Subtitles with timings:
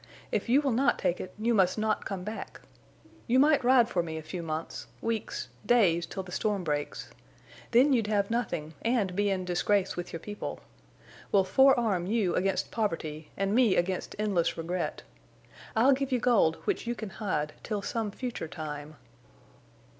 [0.31, 2.61] If you will not take it you must not come back.
[3.27, 7.11] You might ride for me a few months—weeks—days till the storm breaks.
[7.69, 10.59] Then you'd have nothing, and be in disgrace with your people.
[11.31, 15.03] We'll forearm you against poverty, and me against endless regret.
[15.75, 18.95] I'll give you gold which you can hide—till some future time."